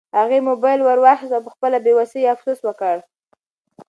[0.19, 2.95] هغې موبایل ورواخیست او په خپله بې وسۍ یې افسوس وکړ.